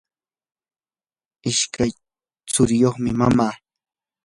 ishkay 1.49 1.91
churiyuqmi 2.51 3.11
mama. 3.19 3.47